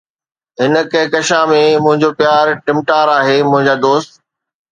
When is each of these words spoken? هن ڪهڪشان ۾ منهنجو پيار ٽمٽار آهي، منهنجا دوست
هن 0.61 0.77
ڪهڪشان 0.93 1.43
۾ 1.51 1.59
منهنجو 1.87 2.09
پيار 2.21 2.51
ٽمٽار 2.71 3.13
آهي، 3.19 3.37
منهنجا 3.51 3.77
دوست 3.87 4.19